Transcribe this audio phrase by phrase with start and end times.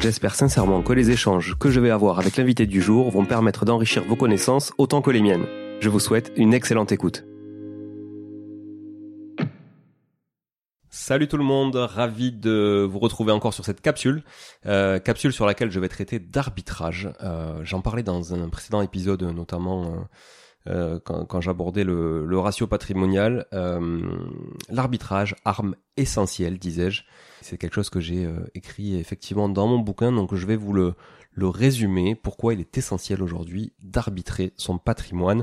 [0.00, 3.64] J'espère sincèrement que les échanges que je vais avoir avec l'invité du jour vont permettre
[3.64, 5.46] d'enrichir vos connaissances autant que les miennes.
[5.80, 7.24] Je vous souhaite une excellente écoute.
[10.90, 14.22] Salut tout le monde, ravi de vous retrouver encore sur cette capsule,
[14.66, 17.10] euh, capsule sur laquelle je vais traiter d'arbitrage.
[17.22, 19.96] Euh, j'en parlais dans un précédent épisode, notamment euh,
[21.04, 23.46] quand, j'abordais le, le, ratio patrimonial.
[24.68, 27.02] L'arbitrage, arme essentielle, disais-je.
[27.42, 30.72] C'est quelque chose que j'ai euh, écrit effectivement dans mon bouquin, donc je vais vous
[30.72, 30.94] le,
[31.32, 35.42] le résumer, pourquoi il est essentiel aujourd'hui d'arbitrer son patrimoine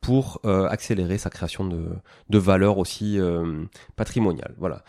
[0.00, 1.90] pour euh, accélérer sa création de,
[2.28, 3.64] de valeur aussi euh,
[3.96, 4.54] patrimoniale.
[4.58, 4.84] Voilà.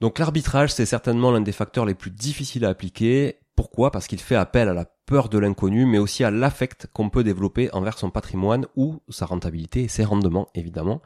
[0.00, 3.40] Donc l'arbitrage, c'est certainement l'un des facteurs les plus difficiles à appliquer.
[3.58, 3.90] Pourquoi?
[3.90, 7.24] Parce qu'il fait appel à la peur de l'inconnu, mais aussi à l'affect qu'on peut
[7.24, 11.02] développer envers son patrimoine ou sa rentabilité et ses rendements, évidemment.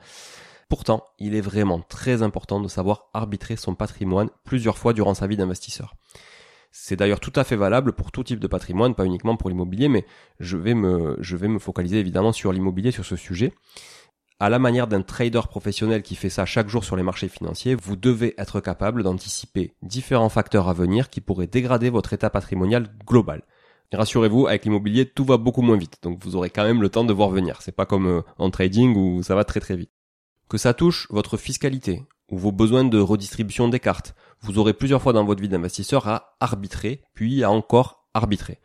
[0.69, 5.27] Pourtant, il est vraiment très important de savoir arbitrer son patrimoine plusieurs fois durant sa
[5.27, 5.95] vie d'investisseur.
[6.73, 9.89] C'est d'ailleurs tout à fait valable pour tout type de patrimoine, pas uniquement pour l'immobilier,
[9.89, 10.05] mais
[10.39, 13.55] je vais me, je vais me focaliser évidemment sur l'immobilier sur ce sujet.
[14.43, 17.77] À la manière d'un trader professionnel qui fait ça chaque jour sur les marchés financiers,
[17.77, 22.89] vous devez être capable d'anticiper différents facteurs à venir qui pourraient dégrader votre état patrimonial
[23.07, 23.43] global.
[23.93, 27.05] rassurez-vous, avec l'immobilier, tout va beaucoup moins vite, donc vous aurez quand même le temps
[27.05, 27.63] de voir venir.
[27.63, 29.93] C'est pas comme euh, en trading où ça va très très vite.
[30.49, 35.03] Que ça touche votre fiscalité ou vos besoins de redistribution des cartes, vous aurez plusieurs
[35.03, 38.59] fois dans votre vie d'investisseur à arbitrer, puis à encore arbitrer.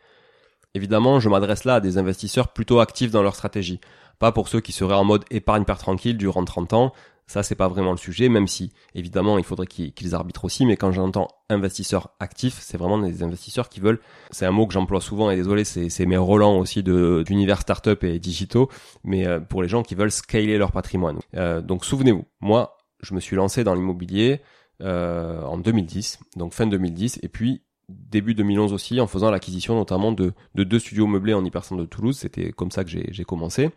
[0.74, 3.80] Évidemment, je m'adresse là à des investisseurs plutôt actifs dans leur stratégie,
[4.18, 6.92] pas pour ceux qui seraient en mode épargne père tranquille durant 30 ans,
[7.28, 10.76] ça c'est pas vraiment le sujet, même si évidemment il faudrait qu'ils arbitrent aussi, mais
[10.76, 14.00] quand j'entends investisseurs actifs, c'est vraiment des investisseurs qui veulent,
[14.30, 18.18] c'est un mot que j'emploie souvent et désolé, c'est mes relents aussi d'univers startup et
[18.18, 18.68] digitaux,
[19.04, 21.18] mais euh, pour les gens qui veulent scaler leur patrimoine.
[21.34, 24.40] Euh, donc souvenez-vous, moi je me suis lancé dans l'immobilier
[24.82, 30.12] euh, en 2010, donc fin 2010, et puis début 2011 aussi, en faisant l'acquisition notamment
[30.12, 32.18] de, de deux studios meublés en hypercentre de Toulouse.
[32.18, 33.70] C'était comme ça que j'ai commencé.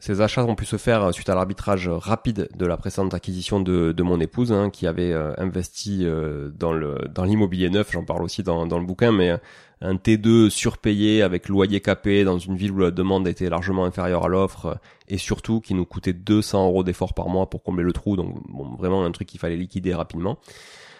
[0.00, 3.90] Ces achats ont pu se faire suite à l'arbitrage rapide de la précédente acquisition de,
[3.90, 7.90] de mon épouse, hein, qui avait euh, investi euh, dans le dans l'immobilier neuf.
[7.90, 9.36] J'en parle aussi dans, dans le bouquin, mais
[9.80, 14.24] un T2 surpayé avec loyer capé dans une ville où la demande était largement inférieure
[14.24, 14.78] à l'offre
[15.08, 18.14] et surtout qui nous coûtait 200 euros d'effort par mois pour combler le trou.
[18.14, 20.38] Donc bon, vraiment un truc qu'il fallait liquider rapidement.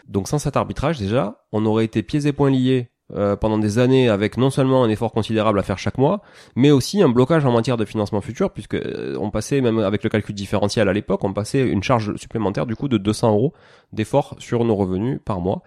[0.08, 3.78] Donc sans cet arbitrage déjà, on aurait été pieds et poings liés euh, pendant des
[3.78, 6.20] années avec non seulement un effort considérable à faire chaque mois,
[6.56, 10.04] mais aussi un blocage en matière de financement futur, puisque euh, on passait même avec
[10.04, 13.54] le calcul différentiel à l'époque, on passait une charge supplémentaire du coup de 200 euros
[13.94, 15.62] d'effort sur nos revenus par mois.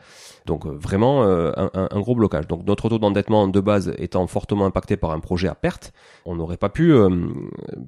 [0.46, 2.48] Donc euh, vraiment un, un, gros blocage.
[2.48, 5.94] Donc notre taux d'endettement de base étant fortement impacté par un projet à perte,
[6.26, 6.94] on n'aurait pas pu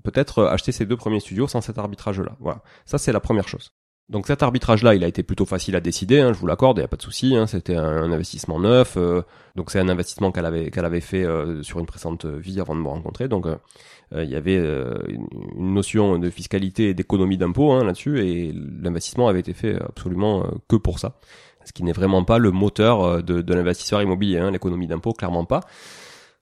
[0.03, 2.31] peut-être acheter ces deux premiers studios sans cet arbitrage-là.
[2.39, 3.71] Voilà, ça c'est la première chose.
[4.09, 6.81] Donc cet arbitrage-là, il a été plutôt facile à décider, hein, je vous l'accorde, il
[6.81, 7.35] n'y a pas de souci.
[7.37, 9.21] Hein, C'était un, investissement neuf, euh,
[9.55, 12.75] donc c'est un investissement qu'elle avait qu'elle avait fait euh, sur une précédente vie avant
[12.75, 13.29] de me rencontrer.
[13.29, 13.55] Donc euh,
[14.11, 19.39] il y avait une notion de fiscalité et d'économie d'impôt hein, là-dessus, et l'investissement avait
[19.39, 21.17] été fait absolument que pour ça,
[21.65, 24.37] ce qui n'est vraiment pas le moteur de, de l'investisseur immobilier.
[24.37, 25.61] Hein, l'économie d'impôt, clairement pas.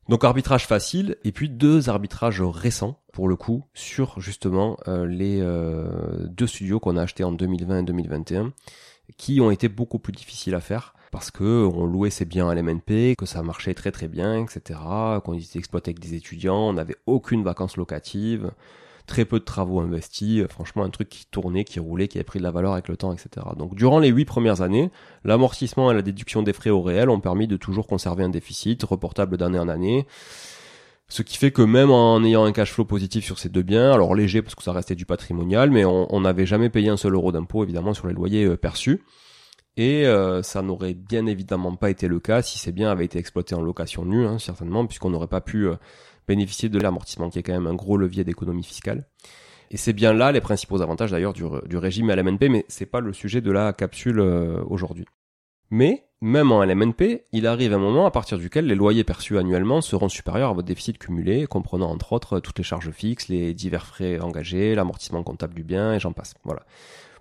[0.10, 5.40] Donc arbitrage facile et puis deux arbitrages récents pour le coup sur justement euh, les
[5.42, 8.54] euh, deux studios qu'on a achetés en 2020 et 2021
[9.18, 12.56] qui ont été beaucoup plus difficiles à faire parce que on louait ses biens à
[12.56, 14.80] l'MNP, que ça marchait très très bien, etc.
[15.24, 18.52] Qu'on était exploité avec des étudiants, on n'avait aucune vacances locatives
[19.06, 22.24] très peu de travaux investis, euh, franchement un truc qui tournait, qui roulait, qui a
[22.24, 23.46] pris de la valeur avec le temps, etc.
[23.58, 24.92] Donc durant les huit premières années,
[25.24, 28.84] l'amortissement et la déduction des frais au réel ont permis de toujours conserver un déficit
[28.84, 30.08] reportable d'année en année.
[31.08, 33.92] Ce qui fait que même en ayant un cash flow positif sur ces deux biens,
[33.92, 37.16] alors léger parce que ça restait du patrimonial, mais on n'avait jamais payé un seul
[37.16, 39.04] euro d'impôt évidemment sur les loyers euh, perçus.
[39.76, 43.20] Et euh, ça n'aurait bien évidemment pas été le cas si ces biens avaient été
[43.20, 45.68] exploités en location nue, hein, certainement, puisqu'on n'aurait pas pu
[46.28, 49.08] bénéficier de l'amortissement, qui est quand même un gros levier d'économie fiscale.
[49.72, 53.14] Et c'est bien là les principaux avantages d'ailleurs du, régime LMNP, mais c'est pas le
[53.14, 55.06] sujet de la capsule euh, aujourd'hui.
[55.70, 59.80] Mais même en LMNP, il arrive un moment à partir duquel les loyers perçus annuellement
[59.80, 63.88] seront supérieurs à votre déficit cumulé, comprenant entre autres toutes les charges fixes, les divers
[63.88, 66.36] frais engagés, l'amortissement comptable du bien, et j'en passe.
[66.44, 66.64] Voilà.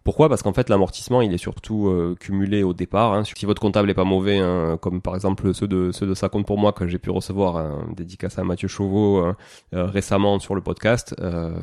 [0.05, 0.29] Pourquoi?
[0.29, 3.12] Parce qu'en fait l'amortissement il est surtout euh, cumulé au départ.
[3.12, 3.25] Hein.
[3.25, 6.29] Si votre comptable est pas mauvais, hein, comme par exemple ceux de ceux de ça
[6.29, 9.35] compte pour moi que j'ai pu recevoir, hein, dédicace à Mathieu Chauveau euh,
[9.75, 11.14] euh, récemment sur le podcast,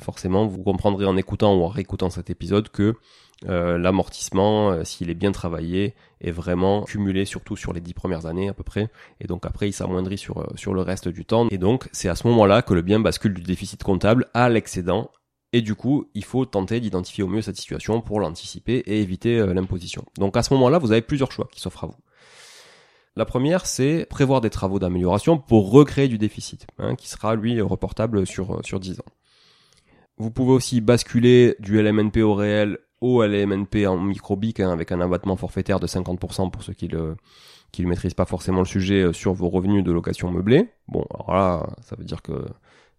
[0.02, 2.96] forcément vous comprendrez en écoutant ou en réécoutant cet épisode que
[3.46, 8.54] l'amortissement, s'il est bien travaillé, est vraiment cumulé surtout sur les dix premières années à
[8.54, 8.90] peu près,
[9.22, 11.48] et donc après il s'amoindrit sur sur le reste du temps.
[11.52, 15.12] Et donc c'est à ce moment-là que le bien bascule du déficit comptable à l'excédent
[15.54, 19.38] et du coup, il faut tenter d'identifier au mieux cette situation pour l'anticiper et éviter
[19.38, 20.06] euh, l'imposition.
[20.18, 21.96] Donc à ce moment-là, vous avez plusieurs choix qui s'offrent à vous.
[23.16, 27.60] La première, c'est prévoir des travaux d'amélioration pour recréer du déficit, hein, qui sera lui
[27.62, 29.06] reportable sur, sur 10 ans.
[30.18, 35.00] Vous pouvez aussi basculer du LMNP au réel au LMNP en microbique hein, avec un
[35.02, 37.16] abattement forfaitaire de 50% pour ceux qui le
[37.72, 40.70] qui ne maîtrisent pas forcément le sujet euh, sur vos revenus de location meublée.
[40.88, 42.46] Bon, alors là, ça veut dire que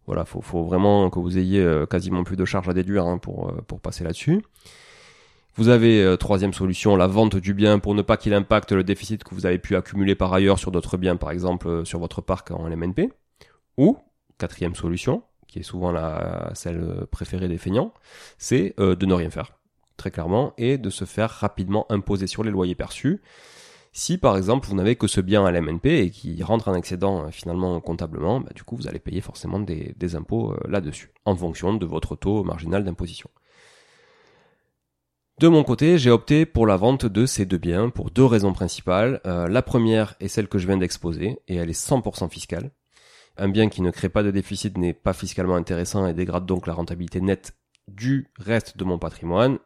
[0.09, 3.19] voilà, faut, faut vraiment que vous ayez euh, quasiment plus de charges à déduire hein,
[3.19, 4.43] pour, euh, pour passer là-dessus.
[5.57, 8.83] Vous avez euh, troisième solution, la vente du bien pour ne pas qu'il impacte le
[8.83, 12.23] déficit que vous avez pu accumuler par ailleurs sur d'autres biens, par exemple sur votre
[12.23, 13.13] parc en LMNP.
[13.77, 13.99] Ou
[14.39, 17.93] quatrième solution, qui est souvent la celle préférée des feignants,
[18.39, 19.53] c'est de ne rien faire,
[19.99, 23.21] très clairement, et de se faire rapidement imposer sur les loyers perçus.
[23.99, 27.25] Si par exemple vous n'avez que ce bien à l'MNP et qui rentre en excédent
[27.25, 31.35] euh, finalement comptablement, bah, du coup vous allez payer forcément des, impôts euh, là-dessus, en
[31.35, 33.29] fonction de votre taux marginal d'imposition.
[35.41, 38.53] De mon côté, j'ai opté pour la vente de ces deux biens pour deux raisons
[38.53, 39.21] principales.
[39.27, 42.71] Euh, la première est celle que je viens d'exposer, et elle est 100% fiscale.
[43.37, 46.69] Un bien qui ne crée pas de déficit n'est pas fiscalement intéressant et dégrade donc
[46.69, 47.57] la rentabilité nette
[47.89, 49.59] du reste de mon patrimoine,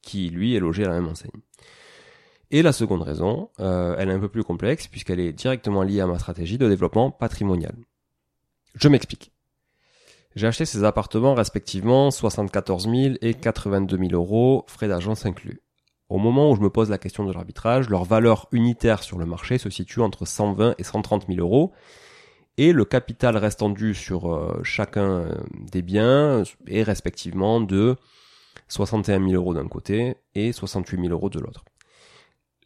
[0.00, 1.32] qui lui est logé à la même enseigne.
[2.52, 6.00] Et la seconde raison, euh, elle est un peu plus complexe puisqu'elle est directement liée
[6.00, 7.74] à ma stratégie de développement patrimonial.
[8.74, 9.32] Je m'explique.
[10.34, 15.60] J'ai acheté ces appartements respectivement 74 000 et 82 000 euros, frais d'agence inclus.
[16.08, 19.26] Au moment où je me pose la question de l'arbitrage, leur valeur unitaire sur le
[19.26, 21.72] marché se situe entre 120 et 130 000 euros,
[22.58, 27.96] et le capital restant dû sur euh, chacun des biens est respectivement de
[28.68, 31.64] 61 000 euros d'un côté et 68 000 euros de l'autre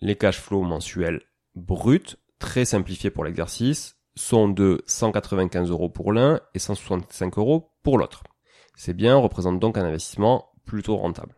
[0.01, 1.23] les cash flows mensuels
[1.55, 7.99] bruts, très simplifiés pour l'exercice, sont de 195 euros pour l'un et 165 euros pour
[7.99, 8.23] l'autre.
[8.77, 11.37] Ces biens représentent donc un investissement plutôt rentable.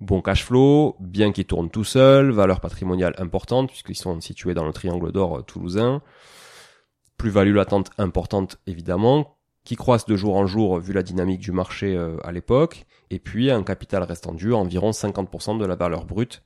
[0.00, 4.66] Bon cash flow, bien qu'ils tournent tout seuls, valeur patrimoniale importante puisqu'ils sont situés dans
[4.66, 6.02] le triangle d'or euh, toulousain,
[7.16, 11.96] plus-value latente importante évidemment, qui croissent de jour en jour vu la dynamique du marché
[11.96, 16.42] euh, à l'époque, et puis un capital restant dû environ 50% de la valeur brute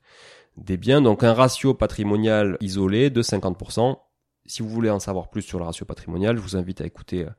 [0.59, 3.97] des biens, donc un ratio patrimonial isolé de 50%.
[4.45, 7.25] Si vous voulez en savoir plus sur le ratio patrimonial, je vous invite à écouter
[7.25, 7.29] euh,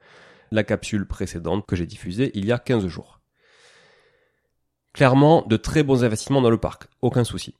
[0.50, 3.20] la capsule précédente que j'ai diffusée il y a 15 jours.
[4.92, 7.54] Clairement, de très bons investissements dans le parc, aucun souci.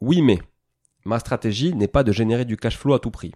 [0.00, 0.38] Oui, mais
[1.04, 3.32] ma stratégie n'est pas de générer du cash flow à tout prix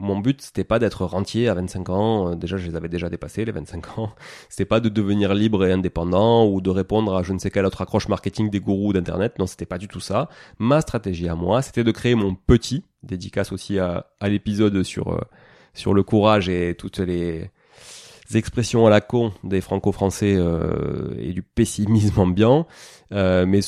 [0.00, 3.10] mon but c'était pas d'être rentier à 25 ans, euh, déjà je les avais déjà
[3.10, 4.12] dépassés les 25 ans.
[4.48, 7.66] C'était pas de devenir libre et indépendant ou de répondre à je ne sais quelle
[7.66, 9.38] autre accroche marketing des gourous d'internet.
[9.38, 10.28] Non, c'était pas du tout ça.
[10.58, 15.20] Ma stratégie à moi, c'était de créer mon petit, dédicace aussi à, l'épisode sur euh,
[15.74, 17.50] sur le courage et toutes les
[18.36, 22.66] expressions à la con des franco-français euh, et du pessimisme ambiant.
[23.12, 23.60] Euh, mais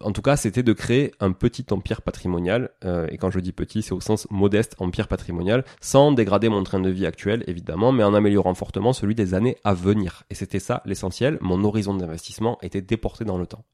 [0.00, 2.70] en tout cas, c'était de créer un petit empire patrimonial.
[2.84, 6.64] Euh, et quand je dis petit, c'est au sens modeste empire patrimonial, sans dégrader mon
[6.64, 10.24] train de vie actuel, évidemment, mais en améliorant fortement celui des années à venir.
[10.30, 11.38] Et c'était ça l'essentiel.
[11.40, 13.64] Mon horizon d'investissement était déporté dans le temps.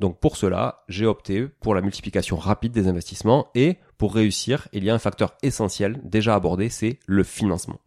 [0.00, 4.84] Donc pour cela, j'ai opté pour la multiplication rapide des investissements et pour réussir, il
[4.84, 7.80] y a un facteur essentiel déjà abordé, c'est le financement.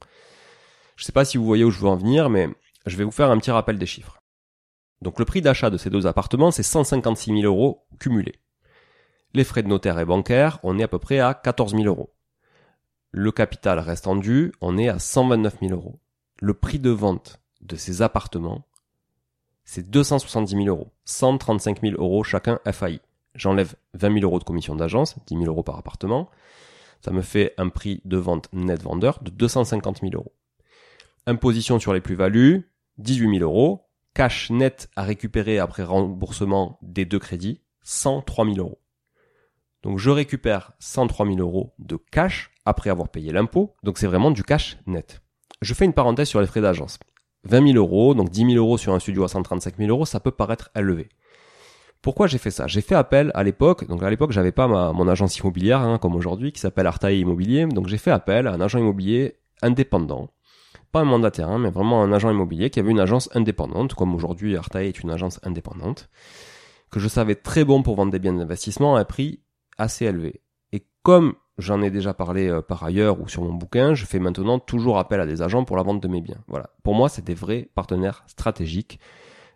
[1.00, 2.50] Je ne sais pas si vous voyez où je veux en venir, mais
[2.86, 4.22] je vais vous faire un petit rappel des chiffres.
[5.02, 8.36] Donc le prix d'achat de ces deux appartements, c'est 156 000 euros cumulés.
[9.34, 12.14] Les frais de notaire et bancaire, on est à peu près à 14 000 euros.
[13.12, 16.02] Le capital restant dû, on est à 129 000 euros.
[16.42, 18.66] Le prix de vente de ces appartements,
[19.64, 20.92] c'est 270 000 euros.
[21.06, 23.00] 135 000 euros chacun FAI.
[23.36, 26.30] J'enlève 20 000 euros de commission d'agence, 10 000 euros par appartement.
[27.00, 30.34] Ça me fait un prix de vente net vendeur de 250 000 euros.
[31.26, 33.86] Imposition sur les plus-values, 18 000 euros.
[34.16, 38.82] Cash net à récupérer après remboursement des deux crédits, 103 000 euros.
[39.84, 43.76] Donc je récupère 103 000 euros de cash après avoir payé l'impôt.
[43.84, 45.22] Donc c'est vraiment du cash net.
[45.62, 47.00] Je fais une parenthèse sur les frais d'agence.
[47.46, 50.20] 20 000 euros, donc 10 000 euros sur un studio à 135 000 euros, ça
[50.20, 51.10] peut paraître élevé.
[52.02, 52.68] Pourquoi j'ai fait ça?
[52.68, 56.16] J'ai fait appel à l'époque, donc à l'époque j'avais pas mon agence immobilière hein, comme
[56.16, 60.30] aujourd'hui qui s'appelle Artaï Immobilier, donc j'ai fait appel à un agent immobilier indépendant
[60.92, 64.16] pas un mandataire, hein, mais vraiment un agent immobilier qui avait une agence indépendante, comme
[64.16, 66.10] aujourd'hui Artae est une agence indépendante,
[66.92, 69.42] que je savais très bon pour vendre des biens d'investissement à un prix
[69.78, 70.42] assez élevé.
[70.72, 74.20] Et comme j'en ai déjà parlé euh, par ailleurs ou sur mon bouquin, je fais
[74.20, 76.42] maintenant toujours appel à des agents pour la vente de mes biens.
[76.48, 76.70] Voilà.
[76.84, 79.00] Pour moi, c'est des vrais partenaires stratégiques.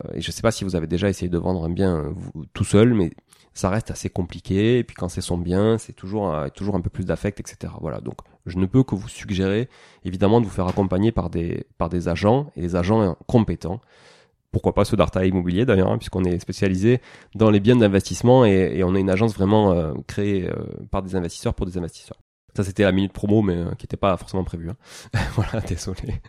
[0.06, 1.98] Euh, et je ne sais pas si vous avez déjà essayé de vendre un bien
[1.98, 2.14] euh,
[2.54, 3.12] tout seul, mais
[3.54, 4.80] ça reste assez compliqué.
[4.80, 7.74] Et puis quand c'est son bien, c'est toujours, toujours un peu plus d'affect, etc.
[7.82, 8.02] Voilà.
[8.02, 9.70] Donc je ne peux que vous suggérer,
[10.04, 13.80] évidemment, de vous faire accompagner par des, par des agents et des agents compétents.
[14.54, 17.02] Pourquoi pas ceux d'Arta Immobilier d'ailleurs, hein, puisqu'on est spécialisé
[17.34, 20.54] dans les biens d'investissement et, on est une agence vraiment euh, créée euh,
[20.92, 22.20] par des investisseurs pour des investisseurs.
[22.56, 24.70] Ça c'était la minute promo, mais euh, qui n'était pas forcément prévue.
[24.70, 24.78] Hein.
[25.34, 26.22] voilà, désolé.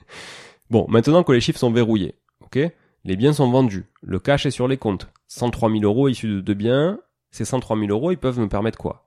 [0.71, 2.59] Bon, maintenant que les chiffres sont verrouillés, ok?
[3.05, 5.09] Les biens sont vendus, le cash est sur les comptes.
[5.29, 6.99] 103 000 euros issus de deux biens,
[7.31, 9.04] ces 103 000 euros, ils peuvent me permettre quoi?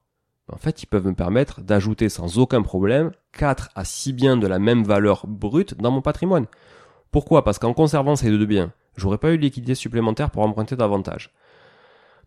[0.51, 4.47] En fait, ils peuvent me permettre d'ajouter sans aucun problème 4 à 6 biens de
[4.47, 6.45] la même valeur brute dans mon patrimoine.
[7.11, 7.43] Pourquoi?
[7.43, 11.31] Parce qu'en conservant ces deux biens, j'aurais pas eu de liquidité supplémentaire pour emprunter davantage.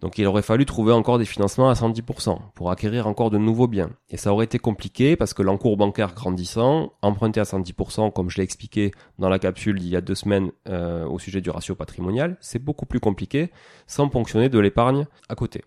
[0.01, 3.67] Donc il aurait fallu trouver encore des financements à 110% pour acquérir encore de nouveaux
[3.67, 3.91] biens.
[4.09, 8.39] Et ça aurait été compliqué parce que l'encours bancaire grandissant, emprunter à 110%, comme je
[8.39, 11.75] l'ai expliqué dans la capsule d'il y a deux semaines euh, au sujet du ratio
[11.75, 13.51] patrimonial, c'est beaucoup plus compliqué
[13.87, 15.65] sans ponctionner de l'épargne à côté.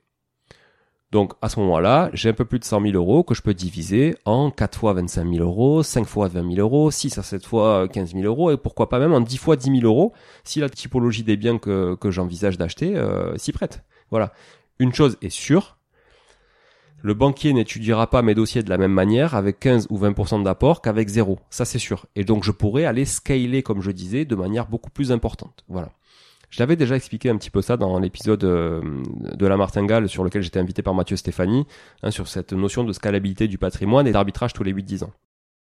[1.13, 3.53] Donc à ce moment-là, j'ai un peu plus de 100 000 euros que je peux
[3.53, 7.45] diviser en 4 fois 25 000 euros, 5 fois 20 000 euros, 6 à 7
[7.45, 10.59] fois 15 000 euros et pourquoi pas même en 10 fois 10 000 euros si
[10.59, 13.83] la typologie des biens que, que j'envisage d'acheter euh, s'y prête.
[14.09, 14.33] Voilà.
[14.79, 15.77] Une chose est sûre,
[17.03, 20.81] le banquier n'étudiera pas mes dossiers de la même manière avec 15 ou 20% d'apport
[20.81, 21.37] qu'avec zéro.
[21.51, 22.07] Ça c'est sûr.
[22.15, 25.63] Et donc je pourrais aller scaler, comme je disais, de manière beaucoup plus importante.
[25.67, 25.91] Voilà.
[26.53, 28.79] Je l'avais déjà expliqué un petit peu ça dans l'épisode euh,
[29.15, 31.65] de la martingale sur lequel j'étais invité par Mathieu Stéphanie,
[32.03, 35.11] hein, sur cette notion de scalabilité du patrimoine et d'arbitrage tous les 8-10 ans.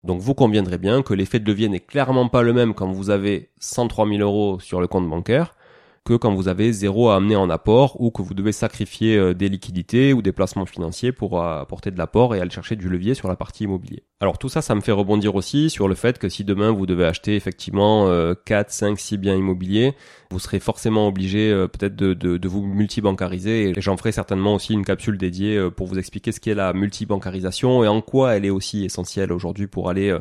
[0.04, 3.12] Donc vous conviendrez bien que l'effet de levier n'est clairement pas le même quand vous
[3.12, 5.54] avez 103 000 euros sur le compte bancaire
[6.04, 9.36] que quand vous avez zéro à amener en apport ou que vous devez sacrifier euh,
[9.36, 12.90] des liquidités ou des placements financiers pour euh, apporter de l'apport et aller chercher du
[12.90, 14.04] levier sur la partie immobilier.
[14.20, 16.88] Alors tout ça, ça me fait rebondir aussi sur le fait que si demain vous
[16.88, 18.08] devez acheter effectivement
[18.46, 19.94] 4, 5, 6 biens immobiliers,
[20.32, 24.56] vous serez forcément obligé euh, peut-être de, de, de, vous multibancariser et j'en ferai certainement
[24.56, 28.46] aussi une capsule dédiée pour vous expliquer ce qu'est la multibancarisation et en quoi elle
[28.46, 30.16] est aussi essentielle aujourd'hui pour aller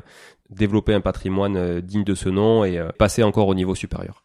[0.51, 4.23] développer un patrimoine digne de ce nom et passer encore au niveau supérieur.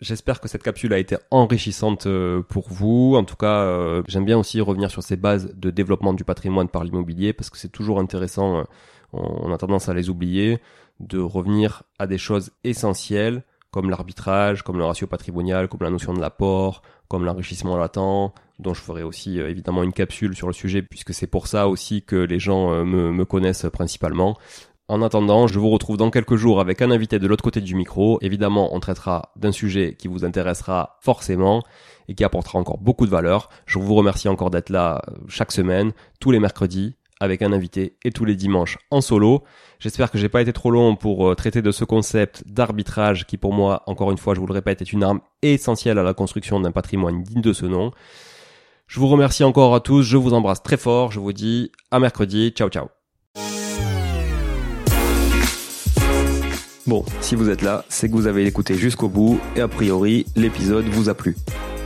[0.00, 3.14] J'espère que cette capsule a été enrichissante euh, pour vous.
[3.16, 6.68] En tout cas, euh, j'aime bien aussi revenir sur ces bases de développement du patrimoine
[6.68, 8.62] par l'immobilier parce que c'est toujours intéressant, euh,
[9.12, 10.60] on a tendance à les oublier,
[11.00, 16.14] de revenir à des choses essentielles comme l'arbitrage, comme le ratio patrimonial, comme la notion
[16.14, 20.80] de l'apport, comme l'enrichissement latent, dont je ferai aussi évidemment une capsule sur le sujet
[20.80, 24.38] puisque c'est pour ça aussi que les gens me, me connaissent principalement.
[24.90, 27.74] En attendant, je vous retrouve dans quelques jours avec un invité de l'autre côté du
[27.74, 28.18] micro.
[28.22, 31.62] Évidemment, on traitera d'un sujet qui vous intéressera forcément
[32.08, 33.50] et qui apportera encore beaucoup de valeur.
[33.66, 37.96] Je vous remercie encore d'être là euh, chaque semaine, tous les mercredis, avec un invité
[38.02, 39.44] et tous les dimanches en solo.
[39.78, 43.36] J'espère que j'ai pas été trop long pour euh, traiter de ce concept d'arbitrage qui
[43.36, 46.14] pour moi, encore une fois, je vous le répète, est une arme essentielle à la
[46.14, 47.90] construction d'un patrimoine digne de ce nom.
[48.86, 52.00] Je vous remercie encore à tous, je vous embrasse très fort, je vous dis à
[52.00, 52.97] mercredi, ciao ciao.
[56.88, 60.24] Bon, si vous êtes là, c'est que vous avez écouté jusqu'au bout et a priori,
[60.36, 61.36] l'épisode vous a plu.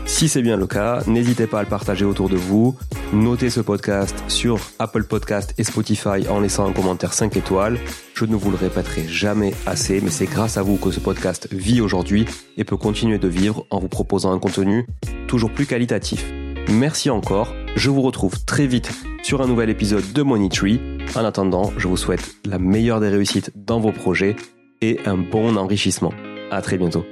[0.06, 2.76] Si c'est bien le cas, n'hésitez pas à le partager autour de vous.
[3.12, 7.80] Notez ce podcast sur Apple Podcast et Spotify en laissant un commentaire 5 étoiles.
[8.14, 11.48] Je ne vous le répéterai jamais assez, mais c'est grâce à vous que ce podcast
[11.50, 12.24] vit aujourd'hui
[12.56, 14.86] et peut continuer de vivre en vous proposant un contenu
[15.26, 16.24] toujours plus qualitatif.
[16.68, 17.52] Merci encore.
[17.74, 18.92] Je vous retrouve très vite
[19.24, 20.80] sur un nouvel épisode de Money Tree.
[21.16, 24.36] En attendant, je vous souhaite la meilleure des réussites dans vos projets
[24.82, 26.12] et un bon enrichissement.
[26.50, 27.06] À très bientôt.